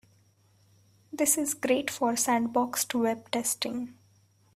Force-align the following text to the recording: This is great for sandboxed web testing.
This 1.13 1.37
is 1.37 1.53
great 1.53 1.91
for 1.91 2.13
sandboxed 2.13 2.99
web 2.99 3.29
testing. 3.29 3.93